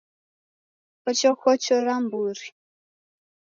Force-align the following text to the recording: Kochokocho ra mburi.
Kochokocho 1.01 1.75
ra 1.85 1.95
mburi. 2.03 2.47